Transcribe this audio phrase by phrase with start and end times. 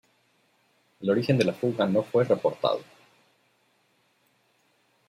[1.01, 2.79] El origen de la fuga no fue reportado.